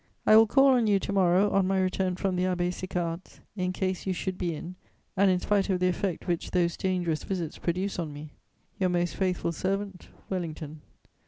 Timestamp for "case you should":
3.71-4.35